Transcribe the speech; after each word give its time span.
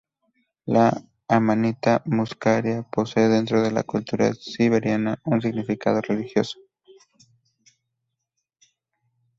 La 0.65 0.91
"Amanita 1.27 2.01
muscaria" 2.07 2.81
posee, 2.81 3.27
dentro 3.29 3.61
de 3.61 3.69
la 3.69 3.83
cultura 3.83 4.33
siberiana, 4.33 5.21
un 5.25 5.39
significado 5.43 6.01
religioso. 6.01 6.57